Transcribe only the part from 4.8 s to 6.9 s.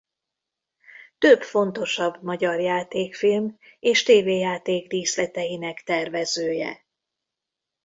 díszleteinek tervezője.